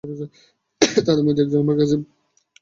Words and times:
তাদের 1.01 1.23
মধ্যে 1.25 1.43
একজন 1.43 1.59
আমার 1.61 1.75
মেয়েও 1.77 1.89
হতে 1.89 1.95
পারে। 1.95 2.05